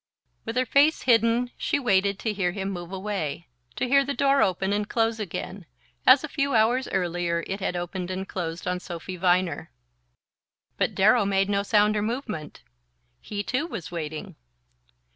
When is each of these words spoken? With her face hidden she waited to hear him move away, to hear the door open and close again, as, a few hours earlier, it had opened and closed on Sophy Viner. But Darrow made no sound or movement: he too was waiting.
With 0.45 0.55
her 0.55 0.65
face 0.65 1.03
hidden 1.03 1.51
she 1.57 1.77
waited 1.79 2.17
to 2.17 2.33
hear 2.33 2.53
him 2.53 2.71
move 2.71 2.91
away, 2.91 3.45
to 3.75 3.87
hear 3.87 4.03
the 4.03 4.15
door 4.15 4.41
open 4.41 4.73
and 4.73 4.89
close 4.89 5.19
again, 5.19 5.67
as, 6.07 6.23
a 6.23 6.27
few 6.27 6.55
hours 6.55 6.87
earlier, 6.87 7.43
it 7.45 7.59
had 7.59 7.75
opened 7.75 8.09
and 8.09 8.27
closed 8.27 8.65
on 8.65 8.79
Sophy 8.79 9.15
Viner. 9.15 9.69
But 10.75 10.95
Darrow 10.95 11.25
made 11.25 11.49
no 11.49 11.61
sound 11.61 11.95
or 11.95 12.01
movement: 12.01 12.63
he 13.19 13.43
too 13.43 13.67
was 13.67 13.91
waiting. 13.91 14.37